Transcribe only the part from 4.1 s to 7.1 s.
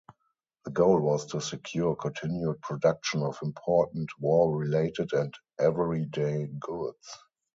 war-related and everyday goods.